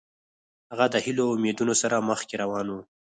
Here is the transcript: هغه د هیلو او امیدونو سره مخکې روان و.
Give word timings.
هغه 0.71 0.85
د 0.93 0.95
هیلو 1.05 1.23
او 1.27 1.35
امیدونو 1.37 1.73
سره 1.81 2.05
مخکې 2.09 2.33
روان 2.43 2.67
و. 2.69 2.75